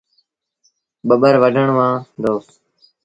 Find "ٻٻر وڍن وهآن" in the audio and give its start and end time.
1.07-1.97